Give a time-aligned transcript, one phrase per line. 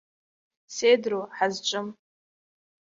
[0.75, 1.87] Сеидроу ҳазҿым!